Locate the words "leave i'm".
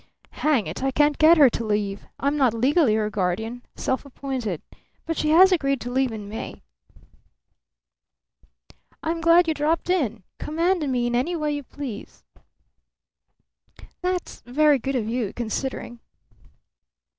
1.63-2.35